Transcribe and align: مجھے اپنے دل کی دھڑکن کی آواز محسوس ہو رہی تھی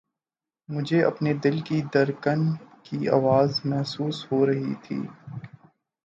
مجھے 0.69 1.01
اپنے 1.03 1.33
دل 1.43 1.59
کی 1.59 1.81
دھڑکن 1.93 2.41
کی 2.83 3.07
آواز 3.09 3.59
محسوس 3.65 4.25
ہو 4.31 4.45
رہی 4.45 4.73
تھی 4.83 4.99